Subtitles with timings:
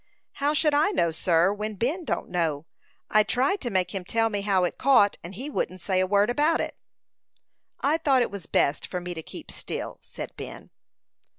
[0.41, 2.65] "How should I know, sir, when Ben don't know?
[3.11, 6.07] I tried to make him tell me how it caught, and he wouldn't say a
[6.07, 6.75] word about it."
[7.81, 10.71] "I thought it was best for me to keep still," said Ben.